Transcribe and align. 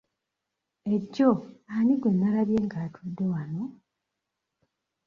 Ejjo 0.93 1.29
ani 1.75 1.93
gwe 2.01 2.09
nalabye 2.13 2.59
nga 2.65 2.77
atudde 2.85 3.25
wano? 3.33 3.63